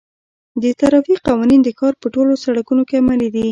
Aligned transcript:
د 0.61 0.65
ترافیک 0.79 1.19
قوانین 1.27 1.59
د 1.63 1.69
ښار 1.77 1.93
په 2.01 2.07
ټولو 2.13 2.31
سړکونو 2.43 2.81
کې 2.87 2.95
عملي 3.01 3.29
دي. 3.35 3.47